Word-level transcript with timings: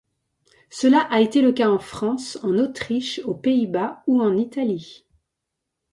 Cela 0.71 1.01
a 1.11 1.21
été 1.21 1.43
le 1.43 1.51
cas 1.51 1.69
en 1.69 1.77
France, 1.77 2.39
en 2.41 2.57
Autriche, 2.57 3.21
aux 3.23 3.35
Pays-Bas 3.35 4.01
ou 4.07 4.19
en 4.19 4.35
Italie. 4.35 5.05